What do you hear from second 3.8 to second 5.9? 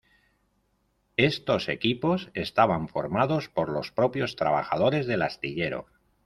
propios trabajadores del astillero.